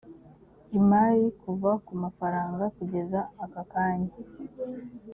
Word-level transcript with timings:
imari 0.79 1.25
kuva 1.41 1.71
ku 1.85 1.93
mafaranga 2.03 2.63
kugeza 2.77 3.19
akakanya 3.43 4.11